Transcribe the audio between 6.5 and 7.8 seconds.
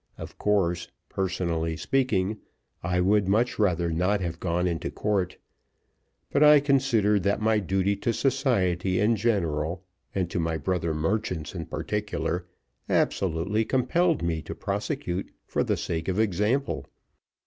considered that my